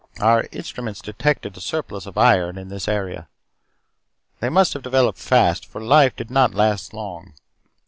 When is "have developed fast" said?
4.73-5.63